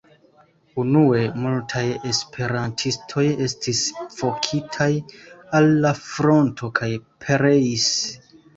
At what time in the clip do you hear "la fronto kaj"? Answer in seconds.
5.87-6.93